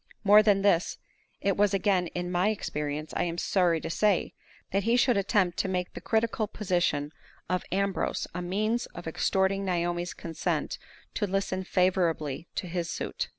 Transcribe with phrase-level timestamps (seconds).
[0.23, 0.97] More than this,
[1.41, 4.33] it was again in my experience, I am sorry to say,
[4.71, 7.11] that he should attempt to make the critical position
[7.47, 10.79] of Ambrose a means of extorting Naomi's consent
[11.13, 13.29] to listen favorably to his suit.